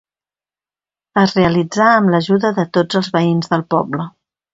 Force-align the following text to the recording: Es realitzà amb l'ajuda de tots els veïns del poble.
Es 1.23 1.35
realitzà 1.39 1.89
amb 1.97 2.11
l'ajuda 2.13 2.51
de 2.61 2.65
tots 2.79 2.99
els 3.01 3.11
veïns 3.17 3.53
del 3.53 3.65
poble. 3.75 4.09